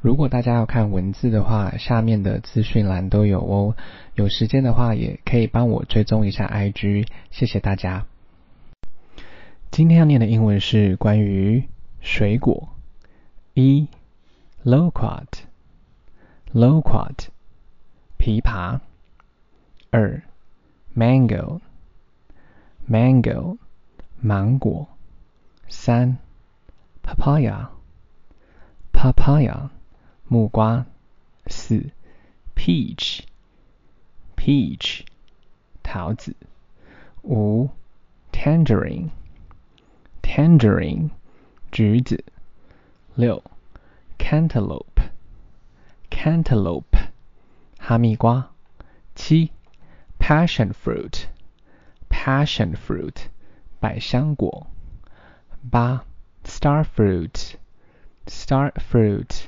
[0.00, 3.74] 如果大家要看文字的话，下面的资讯栏都有哦。
[4.14, 8.06] 有时间的话，也可以帮我追踪一下 IG，谢谢大家。
[9.72, 11.64] 今天要念的英文是关于
[12.00, 12.68] 水果：
[13.54, 13.88] 一
[14.64, 17.16] ，loquat，loquat，
[18.18, 18.78] 枇杷；
[19.90, 20.22] 二
[20.96, 23.58] ，mango，mango，
[24.20, 24.86] 芒果；
[25.68, 26.18] 三
[27.02, 29.70] ，papaya，papaya。
[30.30, 30.84] 木瓜。
[31.46, 31.90] 四
[32.54, 33.24] ，peach，peach，
[35.82, 36.36] 桃子。
[37.22, 37.70] 五
[38.30, 41.08] ，tangerine，tangerine，
[41.72, 42.22] 橘子。
[43.14, 43.42] 六
[44.18, 46.82] ，cantaloupe，cantaloupe，
[47.78, 48.50] 哈密瓜。
[49.14, 49.50] 七
[50.18, 53.30] ，passion fruit，passion fruit，
[53.80, 54.66] 百香果。
[55.70, 56.04] 八
[56.44, 59.47] ，star fruit，star fruit。